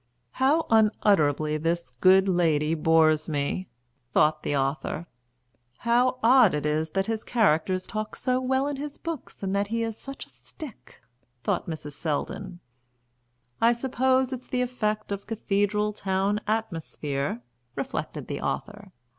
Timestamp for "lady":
2.27-2.73